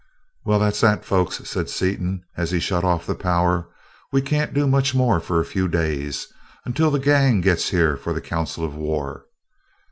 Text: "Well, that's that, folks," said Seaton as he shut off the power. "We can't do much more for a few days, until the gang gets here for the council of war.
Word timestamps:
"Well, 0.45 0.57
that's 0.57 0.81
that, 0.81 1.05
folks," 1.05 1.47
said 1.47 1.69
Seaton 1.69 2.23
as 2.35 2.49
he 2.49 2.59
shut 2.59 2.83
off 2.83 3.05
the 3.05 3.13
power. 3.13 3.69
"We 4.11 4.23
can't 4.23 4.51
do 4.51 4.65
much 4.65 4.95
more 4.95 5.19
for 5.19 5.39
a 5.39 5.45
few 5.45 5.67
days, 5.67 6.25
until 6.65 6.89
the 6.89 6.97
gang 6.97 7.39
gets 7.39 7.69
here 7.69 7.95
for 7.95 8.11
the 8.11 8.19
council 8.19 8.65
of 8.65 8.73
war. 8.73 9.25